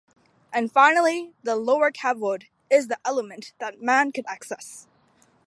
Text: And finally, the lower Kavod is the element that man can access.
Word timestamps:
And 0.51 0.71
finally, 0.71 1.31
the 1.43 1.55
lower 1.55 1.91
Kavod 1.91 2.47
is 2.71 2.87
the 2.87 2.97
element 3.05 3.53
that 3.59 3.83
man 3.83 4.11
can 4.11 4.25
access. 4.27 4.87